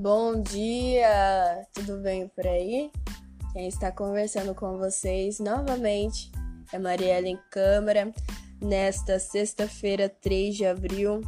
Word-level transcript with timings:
Bom 0.00 0.40
dia, 0.40 1.66
tudo 1.74 2.00
bem 2.00 2.28
por 2.28 2.46
aí? 2.46 2.92
Quem 3.52 3.66
está 3.66 3.90
conversando 3.90 4.54
com 4.54 4.78
vocês 4.78 5.40
novamente 5.40 6.30
é 6.72 6.78
Mariela 6.78 7.26
em 7.26 7.36
Câmara, 7.50 8.14
nesta 8.62 9.18
sexta-feira, 9.18 10.08
3 10.08 10.54
de 10.54 10.66
abril, 10.66 11.20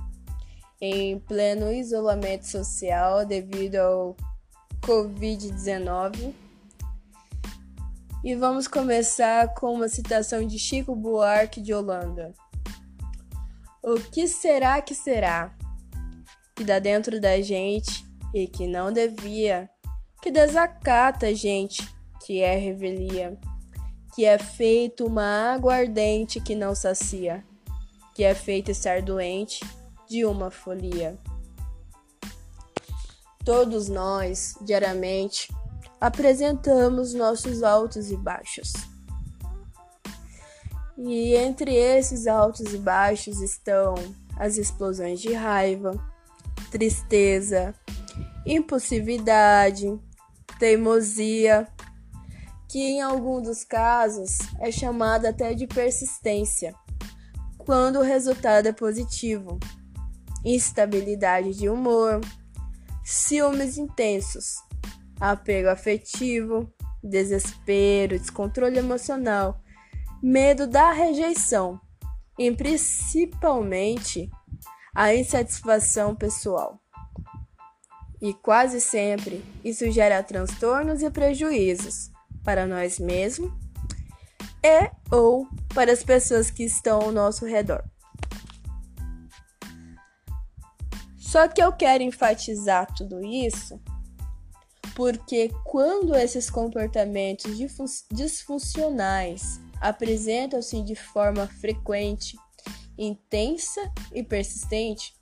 em 0.81 1.19
pleno 1.19 1.73
isolamento 1.73 2.47
social 2.47 3.27
devido 3.27 3.75
ao 3.75 4.17
Covid-19. 4.83 6.33
E 8.23 8.37
vamos 8.37 8.69
começar 8.69 9.53
com 9.53 9.75
uma 9.75 9.89
citação 9.89 10.47
de 10.47 10.61
Chico 10.61 10.95
Buarque 10.95 11.61
de 11.61 11.75
Holanda. 11.75 12.33
O 13.83 13.97
que 13.97 14.29
será 14.29 14.81
que 14.81 14.95
será? 14.95 15.53
Que 16.55 16.63
dá 16.63 16.79
dentro 16.79 17.21
da 17.21 17.41
gente 17.41 18.09
e 18.35 18.47
que 18.47 18.67
não 18.67 18.93
devia, 18.93 19.69
que 20.23 20.31
desacata 20.31 21.35
gente, 21.35 21.89
que 22.25 22.41
é 22.41 22.57
revelia, 22.57 23.39
que 24.15 24.25
é 24.25 24.39
feito 24.39 25.07
uma 25.07 25.53
aguardente 25.53 26.41
que 26.41 26.55
não 26.55 26.75
sacia, 26.75 27.45
que 28.15 28.25
é 28.25 28.35
feito 28.35 28.71
estar 28.71 29.03
doente 29.03 29.65
de 30.09 30.25
uma 30.25 30.51
folia. 30.51 31.17
Todos 33.45 33.89
nós, 33.89 34.55
diariamente, 34.61 35.49
apresentamos 36.01 37.15
nossos 37.15 37.63
altos 37.63 38.11
e 38.11 38.17
baixos. 38.17 38.73
E 40.99 41.35
entre 41.35 41.75
esses 41.75 42.27
altos 42.27 42.75
e 42.75 42.79
baixos 42.79 43.41
estão 43.41 43.95
as 44.37 44.59
explosões 44.59 45.21
de 45.21 45.33
raiva, 45.33 45.93
tristeza, 46.71 47.75
impulsividade, 48.47 49.87
teimosia, 50.59 51.69
que 52.69 52.79
em 52.79 53.01
alguns 53.01 53.43
dos 53.43 53.65
casos 53.65 54.39
é 54.61 54.71
chamada 54.71 55.31
até 55.31 55.55
de 55.55 55.67
persistência, 55.67 56.75
quando 57.59 57.99
o 57.99 58.03
resultado 58.03 58.67
é 58.67 58.73
positivo, 58.73 59.59
instabilidade 60.45 61.53
de 61.55 61.69
humor, 61.69 62.21
ciúmes 63.05 63.77
intensos, 63.77 64.57
apego 65.21 65.69
afetivo, 65.69 66.73
desespero, 67.03 68.19
descontrole 68.19 68.79
emocional, 68.79 69.61
medo 70.23 70.67
da 70.67 70.93
rejeição 70.93 71.81
e 72.39 72.51
principalmente 72.51 74.31
a 74.95 75.15
insatisfação 75.15 76.15
pessoal. 76.15 76.81
E 78.21 78.35
quase 78.35 78.81
sempre 78.81 79.45
isso 79.65 79.91
gera 79.91 80.23
transtornos 80.23 81.03
e 81.03 81.11
prejuízos 81.11 82.11
para 82.45 82.67
nós 82.67 82.99
mesmos 82.99 83.51
e 84.63 84.91
ou 85.11 85.47
para 85.75 85.93
as 85.93 86.03
pessoas 86.03 86.51
que 86.51 86.65
estão 86.65 87.01
ao 87.01 87.13
nosso 87.13 87.47
redor. 87.47 87.83
Só 91.17 91.49
que 91.49 91.63
eu 91.63 91.73
quero 91.73 92.03
enfatizar 92.03 92.93
tudo 92.95 93.25
isso 93.25 93.81
porque 95.01 95.51
quando 95.65 96.15
esses 96.15 96.51
comportamentos 96.51 97.57
disfuncionais 98.13 99.59
apresentam-se 99.81 100.83
de 100.83 100.95
forma 100.95 101.47
frequente, 101.47 102.37
intensa 102.99 103.81
e 104.13 104.23
persistente, 104.23 105.15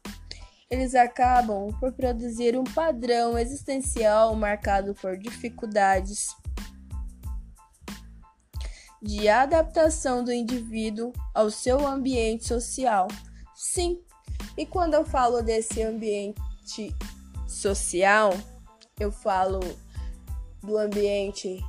eles 0.71 0.95
acabam 0.95 1.73
por 1.81 1.93
produzir 1.93 2.59
um 2.59 2.65
padrão 2.65 3.39
existencial 3.39 4.35
marcado 4.35 4.95
por 4.95 5.17
dificuldades 5.17 6.29
de 9.01 9.29
adaptação 9.29 10.23
do 10.23 10.33
indivíduo 10.33 11.13
ao 11.35 11.51
seu 11.51 11.87
ambiente 11.87 12.47
social. 12.47 13.09
Sim, 13.55 14.03
e 14.57 14.67
quando 14.67 14.95
eu 14.95 15.05
falo 15.05 15.41
desse 15.41 15.83
ambiente 15.83 16.95
social, 17.47 18.35
eu 19.01 19.11
falo 19.11 19.61
do 20.63 20.77
ambiente 20.77 21.61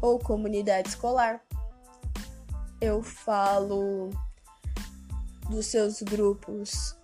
ou 0.00 0.18
comunidade 0.18 0.88
escolar, 0.88 1.42
eu 2.80 3.02
falo 3.02 4.08
dos 5.50 5.66
seus 5.66 6.00
grupos 6.00 6.96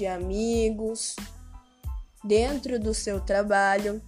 de 0.00 0.06
amigos, 0.06 1.14
dentro 2.24 2.80
do 2.80 2.94
seu 2.94 3.20
trabalho 3.20 4.00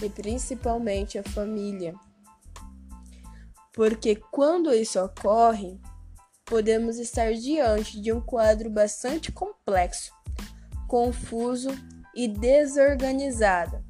e 0.00 0.08
principalmente 0.08 1.18
a 1.18 1.24
família. 1.24 1.92
Porque 3.72 4.14
quando 4.30 4.72
isso 4.72 5.00
ocorre, 5.00 5.80
podemos 6.44 6.98
estar 6.98 7.32
diante 7.34 8.00
de 8.00 8.12
um 8.12 8.20
quadro 8.20 8.70
bastante 8.70 9.32
complexo, 9.32 10.12
confuso 10.86 11.70
e 12.14 12.28
desorganizado, 12.28 13.84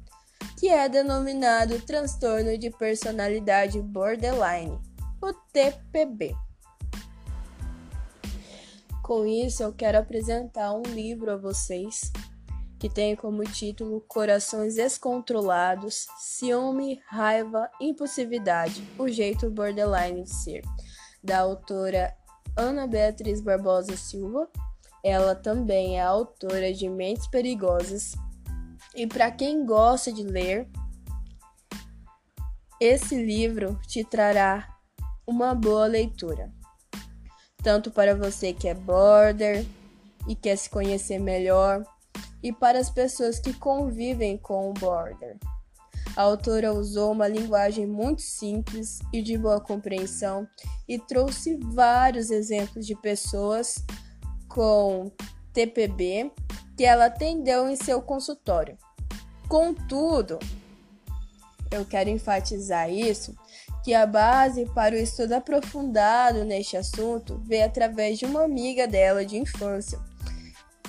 que 0.59 0.67
é 0.67 0.89
denominado 0.89 1.79
transtorno 1.81 2.57
de 2.57 2.71
personalidade 2.71 3.79
borderline, 3.79 4.79
o 5.21 5.31
TPB. 5.53 6.46
Com 9.07 9.25
isso, 9.25 9.63
eu 9.63 9.71
quero 9.71 9.97
apresentar 9.97 10.73
um 10.73 10.81
livro 10.81 11.31
a 11.31 11.37
vocês 11.37 12.11
que 12.77 12.89
tem 12.89 13.15
como 13.15 13.41
título 13.45 14.03
Corações 14.05 14.75
Descontrolados, 14.75 16.07
Ciúme, 16.17 16.99
Raiva, 17.07 17.71
Impulsividade, 17.79 18.85
o 18.99 19.07
Jeito 19.07 19.49
Borderline 19.49 20.23
de 20.23 20.29
Ser, 20.29 20.61
da 21.23 21.39
autora 21.39 22.13
Ana 22.57 22.85
Beatriz 22.85 23.39
Barbosa 23.39 23.95
Silva. 23.95 24.49
Ela 25.01 25.33
também 25.33 25.97
é 25.97 26.01
autora 26.01 26.73
de 26.73 26.89
Mentes 26.89 27.27
Perigosas. 27.27 28.11
E 28.93 29.07
para 29.07 29.31
quem 29.31 29.65
gosta 29.65 30.11
de 30.11 30.23
ler, 30.23 30.69
esse 32.77 33.15
livro 33.15 33.79
te 33.87 34.03
trará 34.03 34.67
uma 35.25 35.55
boa 35.55 35.87
leitura 35.87 36.56
tanto 37.67 37.91
para 37.91 38.15
você 38.15 38.53
que 38.53 38.65
é 38.65 38.73
border 38.73 39.65
e 40.25 40.33
quer 40.33 40.55
se 40.55 40.69
conhecer 40.69 41.19
melhor, 41.19 41.83
e 42.41 42.53
para 42.53 42.79
as 42.79 42.89
pessoas 42.89 43.39
que 43.39 43.51
convivem 43.51 44.37
com 44.37 44.69
o 44.69 44.73
border. 44.73 45.35
A 46.15 46.21
autora 46.21 46.71
usou 46.71 47.11
uma 47.11 47.27
linguagem 47.27 47.85
muito 47.85 48.21
simples 48.21 48.99
e 49.11 49.21
de 49.21 49.37
boa 49.37 49.59
compreensão 49.59 50.47
e 50.87 50.97
trouxe 50.97 51.57
vários 51.57 52.31
exemplos 52.31 52.87
de 52.87 52.95
pessoas 52.95 53.83
com 54.47 55.11
TPB 55.51 56.31
que 56.77 56.85
ela 56.85 57.07
atendeu 57.07 57.69
em 57.69 57.75
seu 57.75 58.01
consultório. 58.01 58.77
Contudo, 59.49 60.39
eu 61.69 61.83
quero 61.83 62.09
enfatizar 62.09 62.89
isso 62.89 63.35
que 63.87 63.93
a 63.93 64.05
base 64.05 64.65
para 64.75 64.95
o 64.95 64.97
estudo 64.97 65.31
aprofundado 65.31 66.43
neste 66.43 66.75
assunto 66.75 67.41
veio 67.45 67.63
através 67.63 68.19
de 68.19 68.25
uma 68.25 68.43
amiga 68.43 68.85
dela 68.85 69.25
de 69.25 69.37
infância, 69.37 69.97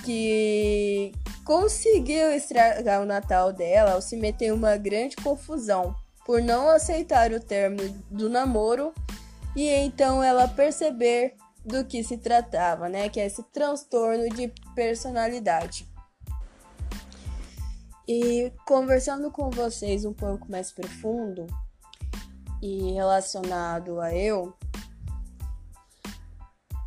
que 0.04 1.12
conseguiu 1.44 2.32
estragar 2.32 3.00
o 3.00 3.06
Natal 3.06 3.52
dela 3.52 3.92
ao 3.92 4.02
se 4.02 4.16
meter 4.16 4.46
em 4.46 4.50
uma 4.50 4.76
grande 4.76 5.14
confusão 5.14 5.94
por 6.26 6.42
não 6.42 6.68
aceitar 6.68 7.30
o 7.30 7.38
término 7.38 7.88
do 8.10 8.28
namoro 8.28 8.92
e 9.54 9.68
então 9.68 10.20
ela 10.20 10.48
perceber 10.48 11.36
do 11.64 11.84
que 11.84 12.02
se 12.02 12.18
tratava, 12.18 12.88
né? 12.88 13.08
Que 13.08 13.20
é 13.20 13.26
esse 13.26 13.44
transtorno 13.52 14.28
de 14.30 14.52
personalidade. 14.74 15.88
E 18.08 18.52
conversando 18.66 19.30
com 19.30 19.50
vocês 19.50 20.04
um 20.04 20.12
pouco 20.12 20.50
mais 20.50 20.72
profundo, 20.72 21.46
e 22.60 22.92
relacionado 22.92 24.00
a 24.00 24.14
eu, 24.14 24.54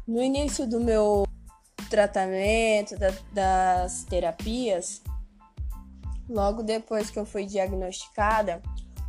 no 0.07 0.21
início 0.21 0.67
do 0.67 0.79
meu 0.79 1.25
tratamento, 1.89 2.97
da, 2.97 3.13
das 3.31 4.03
terapias, 4.03 5.01
logo 6.29 6.63
depois 6.63 7.09
que 7.09 7.19
eu 7.19 7.25
fui 7.25 7.45
diagnosticada, 7.45 8.61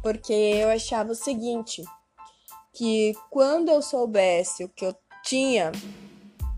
porque 0.03 0.33
eu 0.33 0.69
achava 0.69 1.13
o 1.13 1.17
seguinte, 1.17 1.83
que 2.73 3.13
quando 3.31 3.69
eu 3.69 3.83
soubesse 3.83 4.65
o 4.65 4.69
que 4.69 4.87
eu 4.87 4.95
tinha 5.25 5.73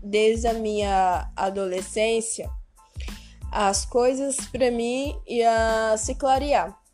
desde 0.01 0.47
a 0.47 0.53
minha 0.53 1.31
adolescência, 1.35 2.49
as 3.51 3.85
coisas 3.85 4.35
para 4.47 4.69
mim 4.69 5.19
ia 5.27 5.95
se 5.97 6.15
clarear 6.15 6.84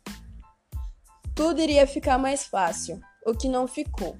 tudo 1.34 1.60
iria 1.60 1.86
ficar 1.86 2.18
mais 2.18 2.44
fácil, 2.44 3.00
o 3.26 3.34
que 3.34 3.48
não 3.48 3.66
ficou. 3.66 4.16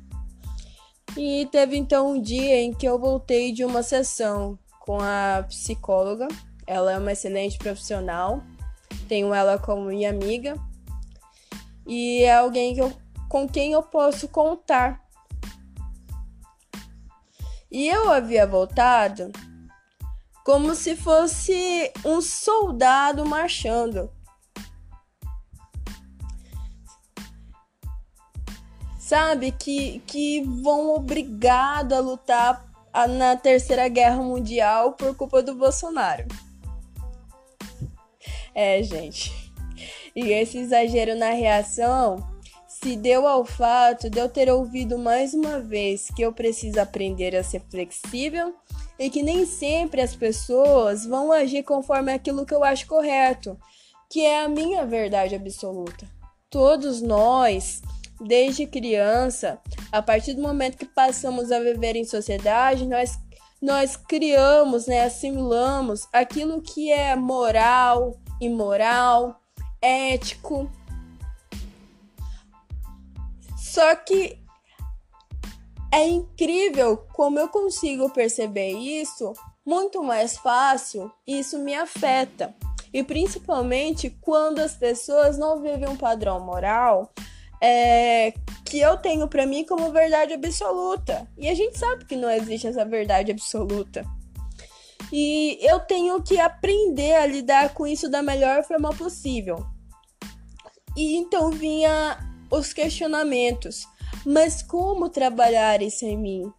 E 1.16 1.46
teve 1.52 1.76
então 1.76 2.12
um 2.12 2.20
dia 2.20 2.60
em 2.60 2.72
que 2.72 2.86
eu 2.86 2.98
voltei 2.98 3.52
de 3.52 3.64
uma 3.64 3.82
sessão 3.82 4.58
com 4.80 4.98
a 5.00 5.44
psicóloga. 5.46 6.26
Ela 6.66 6.92
é 6.92 6.98
uma 6.98 7.12
excelente 7.12 7.58
profissional, 7.58 8.42
tenho 9.08 9.34
ela 9.34 9.58
como 9.58 9.86
minha 9.86 10.10
amiga 10.10 10.56
e 11.86 12.22
é 12.22 12.34
alguém 12.34 12.74
que 12.74 12.80
eu, 12.80 12.92
com 13.28 13.48
quem 13.48 13.72
eu 13.72 13.82
posso 13.82 14.28
contar. 14.28 15.02
E 17.70 17.88
eu 17.88 18.10
havia 18.10 18.46
voltado 18.46 19.32
como 20.44 20.74
se 20.74 20.96
fosse 20.96 21.92
um 22.04 22.20
soldado 22.20 23.24
marchando. 23.24 24.10
Sabe, 29.12 29.52
que, 29.52 29.98
que 30.06 30.40
vão 30.40 30.94
obrigado 30.94 31.92
a 31.92 32.00
lutar 32.00 32.64
na 33.10 33.36
Terceira 33.36 33.86
Guerra 33.86 34.22
Mundial 34.22 34.92
por 34.92 35.14
culpa 35.14 35.42
do 35.42 35.54
Bolsonaro. 35.54 36.26
É, 38.54 38.82
gente. 38.82 39.52
E 40.16 40.30
esse 40.32 40.56
exagero 40.56 41.14
na 41.14 41.28
reação 41.32 42.26
se 42.66 42.96
deu 42.96 43.28
ao 43.28 43.44
fato 43.44 44.08
de 44.08 44.18
eu 44.18 44.30
ter 44.30 44.50
ouvido 44.50 44.98
mais 44.98 45.34
uma 45.34 45.60
vez 45.60 46.08
que 46.16 46.22
eu 46.22 46.32
preciso 46.32 46.80
aprender 46.80 47.36
a 47.36 47.44
ser 47.44 47.60
flexível 47.70 48.54
e 48.98 49.10
que 49.10 49.22
nem 49.22 49.44
sempre 49.44 50.00
as 50.00 50.16
pessoas 50.16 51.04
vão 51.04 51.30
agir 51.30 51.64
conforme 51.64 52.10
aquilo 52.14 52.46
que 52.46 52.54
eu 52.54 52.64
acho 52.64 52.86
correto, 52.86 53.58
que 54.08 54.24
é 54.24 54.42
a 54.42 54.48
minha 54.48 54.86
verdade 54.86 55.34
absoluta. 55.34 56.08
Todos 56.48 57.02
nós, 57.02 57.82
desde 58.20 58.66
criança, 58.66 59.60
a 59.90 60.00
partir 60.00 60.34
do 60.34 60.42
momento 60.42 60.76
que 60.76 60.86
passamos 60.86 61.50
a 61.50 61.60
viver 61.60 61.96
em 61.96 62.04
sociedade, 62.04 62.86
nós 62.86 63.18
nós 63.60 63.96
criamos, 63.96 64.88
né, 64.88 65.04
assimilamos 65.04 66.08
aquilo 66.12 66.60
que 66.60 66.90
é 66.90 67.14
moral, 67.14 68.18
imoral, 68.40 69.40
ético. 69.80 70.68
Só 73.56 73.94
que 73.94 74.36
é 75.92 76.08
incrível 76.08 76.96
como 77.12 77.38
eu 77.38 77.48
consigo 77.48 78.10
perceber 78.10 78.72
isso 78.72 79.32
muito 79.64 80.02
mais 80.02 80.36
fácil 80.36 81.12
isso 81.24 81.58
me 81.58 81.74
afeta. 81.74 82.54
E 82.92 83.02
principalmente 83.04 84.10
quando 84.20 84.58
as 84.58 84.74
pessoas 84.74 85.38
não 85.38 85.62
vivem 85.62 85.88
um 85.88 85.96
padrão 85.96 86.40
moral 86.40 87.12
é, 87.62 88.34
que 88.66 88.80
eu 88.80 88.96
tenho 88.96 89.28
para 89.28 89.46
mim 89.46 89.64
como 89.64 89.92
verdade 89.92 90.32
absoluta. 90.32 91.28
E 91.38 91.48
a 91.48 91.54
gente 91.54 91.78
sabe 91.78 92.04
que 92.04 92.16
não 92.16 92.28
existe 92.28 92.66
essa 92.66 92.84
verdade 92.84 93.30
absoluta. 93.30 94.04
E 95.12 95.58
eu 95.60 95.78
tenho 95.78 96.20
que 96.22 96.40
aprender 96.40 97.14
a 97.14 97.26
lidar 97.26 97.72
com 97.72 97.86
isso 97.86 98.10
da 98.10 98.20
melhor 98.20 98.64
forma 98.64 98.90
possível. 98.90 99.64
E 100.96 101.16
então 101.16 101.50
vinha 101.50 102.18
os 102.50 102.72
questionamentos. 102.72 103.86
Mas 104.26 104.62
como 104.62 105.08
trabalhar 105.08 105.80
isso 105.82 106.04
em 106.04 106.16
mim? 106.16 106.52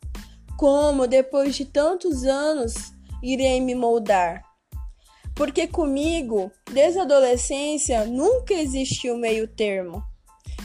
Como, 0.58 1.06
depois 1.06 1.56
de 1.56 1.66
tantos 1.66 2.24
anos, 2.24 2.74
irei 3.22 3.60
me 3.60 3.76
moldar? 3.76 4.42
Porque 5.36 5.68
comigo, 5.68 6.52
desde 6.72 7.00
a 7.00 7.04
adolescência, 7.04 8.06
nunca 8.06 8.54
existiu 8.54 9.18
meio 9.18 9.48
termo. 9.48 10.04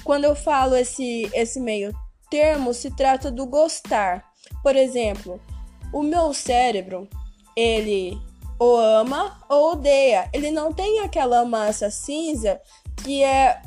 Quando 0.08 0.24
eu 0.24 0.34
falo 0.34 0.74
esse, 0.74 1.30
esse 1.34 1.60
meio 1.60 1.94
termo, 2.30 2.72
se 2.72 2.90
trata 2.90 3.30
do 3.30 3.44
gostar. 3.44 4.24
Por 4.62 4.74
exemplo, 4.74 5.38
o 5.92 6.02
meu 6.02 6.32
cérebro 6.32 7.06
ele 7.54 8.18
ou 8.58 8.80
ama 8.80 9.38
ou 9.50 9.72
odeia. 9.72 10.26
Ele 10.32 10.50
não 10.50 10.72
tem 10.72 11.00
aquela 11.00 11.44
massa 11.44 11.90
cinza 11.90 12.58
que 13.04 13.22
é 13.22 13.60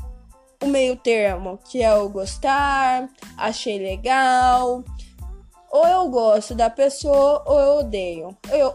o 0.63 0.65
meio 0.65 0.95
termo, 0.95 1.59
que 1.69 1.83
é 1.83 1.93
o 1.93 2.09
gostar, 2.09 3.07
achei 3.37 3.77
legal, 3.77 4.83
ou 5.71 5.85
eu 5.85 6.09
gosto 6.09 6.55
da 6.55 6.71
pessoa 6.71 7.43
ou 7.45 7.59
eu 7.59 7.73
odeio. 7.81 8.35
Eu 8.49 8.73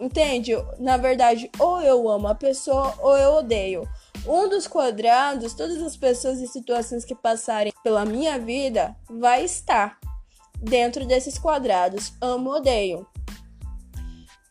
entende? 0.00 0.56
Na 0.80 0.96
verdade, 0.96 1.48
ou 1.56 1.80
eu 1.82 2.08
amo 2.08 2.26
a 2.26 2.34
pessoa 2.34 2.92
ou 2.98 3.16
eu 3.16 3.34
odeio. 3.34 3.88
Um 4.26 4.48
dos 4.48 4.66
quadrados, 4.66 5.54
todas 5.54 5.82
as 5.82 5.96
pessoas 5.96 6.40
e 6.40 6.46
situações 6.46 7.04
que 7.04 7.14
passarem 7.14 7.72
pela 7.82 8.04
minha 8.04 8.38
vida 8.38 8.94
vai 9.08 9.44
estar 9.44 9.98
dentro 10.60 11.06
desses 11.06 11.38
quadrados, 11.38 12.12
amo, 12.20 12.50
odeio. 12.50 13.06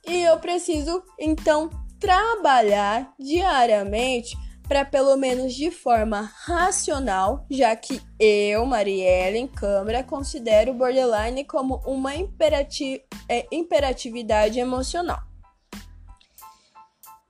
E 0.08 0.24
eu 0.24 0.40
preciso 0.40 1.04
então 1.20 1.70
trabalhar 2.00 3.14
diariamente 3.20 4.36
para 4.68 4.86
pelo 4.86 5.16
menos 5.18 5.54
de 5.54 5.72
forma 5.72 6.32
racional, 6.46 7.46
já 7.50 7.76
que 7.76 8.02
eu, 8.20 8.66
Marielle, 8.66 9.40
em 9.40 9.48
câmera, 9.48 10.04
considero 10.04 10.74
borderline 10.74 11.44
como 11.44 11.82
uma 11.86 12.16
imperati 12.16 13.02
é, 13.28 13.48
imperatividade 13.52 14.60
emocional. 14.60 15.29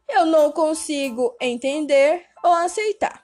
Eu 0.10 0.26
não 0.26 0.52
consigo 0.52 1.36
entender 1.40 2.26
ou 2.44 2.52
aceitar. 2.52 3.22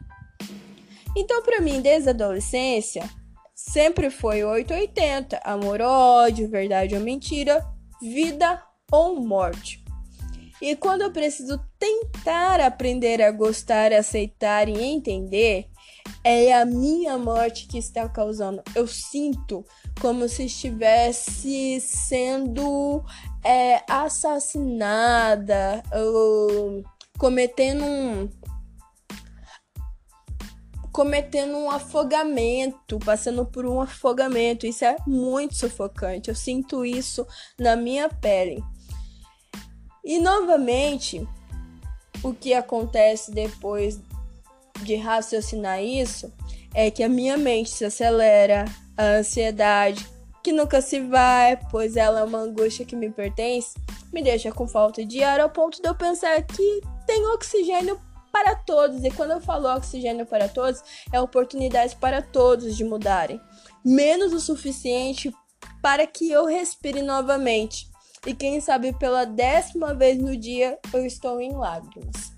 Então, 1.18 1.42
para 1.42 1.62
mim, 1.62 1.82
desde 1.82 2.10
a 2.10 2.12
adolescência, 2.12 3.10
sempre 3.54 4.10
foi 4.10 4.44
880, 4.44 5.40
amor 5.44 5.82
ódio, 5.82 6.50
verdade 6.50 6.94
ou 6.94 7.02
mentira, 7.02 7.66
vida 8.02 8.62
ou 8.92 9.16
morte. 9.20 9.84
E 10.62 10.76
quando 10.76 11.02
eu 11.02 11.12
preciso 11.12 11.60
tentar 11.80 12.60
aprender 12.60 13.22
a 13.22 13.32
gostar, 13.32 13.92
aceitar 13.92 14.70
e 14.70 14.82
entender, 14.82 15.68
é 16.24 16.54
a 16.54 16.66
minha 16.66 17.18
morte 17.18 17.68
que 17.68 17.78
está 17.78 18.10
causando. 18.10 18.64
Eu 18.74 18.88
sinto 18.88 19.64
como 20.02 20.28
se 20.28 20.46
estivesse 20.46 21.80
sendo 21.80 23.04
é, 23.44 23.84
assassinada, 23.88 25.84
ou 25.94 26.84
cometendo 27.18 27.84
um 27.84 28.30
cometendo 30.92 31.58
um 31.58 31.70
afogamento, 31.70 32.98
passando 33.00 33.46
por 33.46 33.66
um 33.66 33.82
afogamento. 33.82 34.66
Isso 34.66 34.86
é 34.86 34.96
muito 35.06 35.54
sufocante. 35.54 36.30
Eu 36.30 36.36
sinto 36.36 36.86
isso 36.86 37.28
na 37.60 37.76
minha 37.76 38.08
pele. 38.08 38.64
E 40.06 40.20
novamente, 40.20 41.28
o 42.24 42.34
que 42.34 42.54
acontece 42.54 43.30
depois 43.32 44.00
de 44.82 44.96
raciocinar 44.96 45.82
isso 45.82 46.32
é 46.74 46.92
que 46.92 47.04
a 47.04 47.10
minha 47.10 47.38
mente 47.38 47.70
se 47.70 47.86
acelera, 47.86 48.66
a 48.98 49.18
ansiedade, 49.18 50.06
que 50.44 50.52
nunca 50.52 50.82
se 50.82 51.00
vai, 51.00 51.58
pois 51.72 51.96
ela 51.96 52.20
é 52.20 52.24
uma 52.24 52.40
angústia 52.40 52.86
que 52.86 52.96
me 52.96 53.10
pertence, 53.10 53.76
me 54.14 54.22
deixa 54.22 54.52
com 54.52 54.68
falta 54.68 55.04
de 55.06 55.24
ar 55.24 55.40
ao 55.40 55.50
ponto 55.50 55.82
de 55.82 55.88
eu 55.88 55.96
pensar 55.96 56.42
que 56.44 56.82
tem 57.08 57.26
oxigênio 57.28 58.00
para 58.32 58.54
todos. 58.54 59.04
E 59.04 59.10
quando 59.12 59.32
eu 59.32 59.42
falo 59.42 59.74
oxigênio 59.74 60.26
para 60.26 60.50
todos, 60.50 60.84
é 61.12 61.20
oportunidade 61.20 61.96
para 61.96 62.22
todos 62.22 62.76
de 62.76 62.84
mudarem. 62.84 63.40
Menos 63.84 64.34
o 64.34 64.40
suficiente 64.40 65.34
para 65.82 66.06
que 66.06 66.30
eu 66.30 66.46
respire 66.46 67.02
novamente 67.02 67.88
e 68.26 68.34
quem 68.34 68.60
sabe 68.60 68.92
pela 68.94 69.24
décima 69.24 69.94
vez 69.94 70.18
no 70.18 70.36
dia 70.36 70.78
eu 70.94 71.06
estou 71.06 71.40
em 71.40 71.54
lágrimas. 71.54 72.35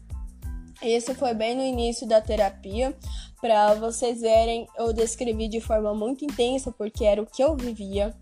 Isso 0.81 1.15
foi 1.15 1.33
bem 1.33 1.55
no 1.55 1.63
início 1.63 2.07
da 2.07 2.21
terapia. 2.21 2.95
Para 3.41 3.73
vocês 3.75 4.21
verem, 4.21 4.67
eu 4.77 4.93
descrevi 4.93 5.47
de 5.47 5.59
forma 5.59 5.93
muito 5.93 6.23
intensa 6.23 6.71
porque 6.71 7.03
era 7.03 7.21
o 7.21 7.25
que 7.25 7.43
eu 7.43 7.55
vivia. 7.55 8.15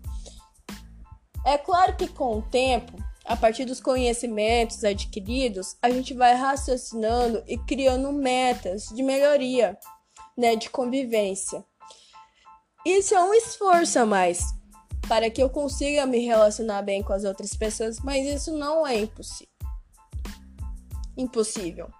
É 1.44 1.56
claro 1.56 1.96
que 1.96 2.08
com 2.08 2.38
o 2.38 2.42
tempo, 2.42 2.92
a 3.24 3.36
partir 3.36 3.64
dos 3.64 3.80
conhecimentos 3.80 4.82
adquiridos, 4.84 5.76
a 5.82 5.90
gente 5.90 6.14
vai 6.14 6.34
raciocinando 6.34 7.42
e 7.46 7.58
criando 7.58 8.12
metas 8.12 8.86
de 8.86 9.02
melhoria, 9.02 9.78
né, 10.36 10.56
de 10.56 10.68
convivência. 10.70 11.64
Isso 12.84 13.14
é 13.14 13.22
um 13.22 13.34
esforço 13.34 13.98
a 13.98 14.06
mais, 14.06 14.40
para 15.08 15.30
que 15.30 15.42
eu 15.42 15.50
consiga 15.50 16.06
me 16.06 16.18
relacionar 16.18 16.82
bem 16.82 17.02
com 17.02 17.12
as 17.12 17.24
outras 17.24 17.54
pessoas, 17.54 18.00
mas 18.00 18.26
isso 18.26 18.56
não 18.56 18.86
é 18.86 19.00
impossível. 19.00 19.52
Impossível. 21.16 21.90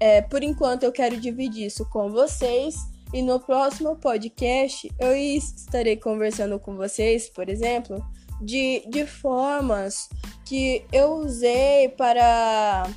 É, 0.00 0.22
por 0.22 0.42
enquanto 0.42 0.82
eu 0.82 0.90
quero 0.90 1.20
dividir 1.20 1.66
isso 1.66 1.88
com 1.90 2.10
vocês 2.10 2.74
e 3.12 3.20
no 3.20 3.38
próximo 3.38 3.96
podcast 3.96 4.90
eu 4.98 5.14
estarei 5.14 5.96
conversando 5.96 6.58
com 6.58 6.74
vocês, 6.74 7.28
por 7.28 7.48
exemplo, 7.48 8.02
de, 8.40 8.82
de 8.88 9.06
formas 9.06 10.08
que 10.44 10.84
eu 10.92 11.12
usei 11.16 11.90
para 11.90 12.88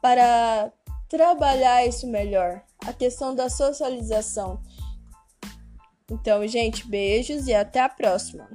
para 0.00 0.72
trabalhar 1.08 1.84
isso 1.84 2.06
melhor. 2.06 2.62
A 2.86 2.92
questão 2.92 3.34
da 3.34 3.50
socialização 3.50 4.60
então, 6.10 6.46
gente, 6.46 6.86
beijos 6.86 7.48
e 7.48 7.54
até 7.54 7.80
a 7.80 7.88
próxima. 7.88 8.48